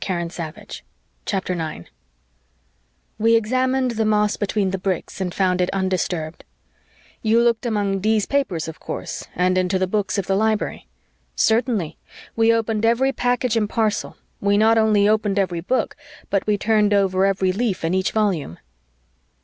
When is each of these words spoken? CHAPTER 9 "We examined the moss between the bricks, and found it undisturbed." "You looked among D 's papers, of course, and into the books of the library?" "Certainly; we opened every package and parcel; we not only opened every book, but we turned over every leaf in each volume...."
CHAPTER 1.27 1.53
9 1.53 1.87
"We 3.19 3.35
examined 3.35 3.91
the 3.91 4.03
moss 4.03 4.35
between 4.35 4.71
the 4.71 4.79
bricks, 4.79 5.21
and 5.21 5.31
found 5.31 5.61
it 5.61 5.69
undisturbed." 5.69 6.43
"You 7.21 7.39
looked 7.39 7.67
among 7.67 7.99
D 7.99 8.19
's 8.19 8.25
papers, 8.25 8.67
of 8.67 8.79
course, 8.79 9.25
and 9.35 9.59
into 9.59 9.77
the 9.77 9.85
books 9.85 10.17
of 10.17 10.25
the 10.25 10.33
library?" 10.35 10.87
"Certainly; 11.35 11.99
we 12.35 12.51
opened 12.51 12.83
every 12.83 13.11
package 13.11 13.55
and 13.55 13.69
parcel; 13.69 14.17
we 14.39 14.57
not 14.57 14.79
only 14.79 15.07
opened 15.07 15.37
every 15.37 15.61
book, 15.61 15.95
but 16.31 16.47
we 16.47 16.57
turned 16.57 16.95
over 16.95 17.23
every 17.27 17.51
leaf 17.51 17.85
in 17.85 17.93
each 17.93 18.11
volume...." 18.11 18.57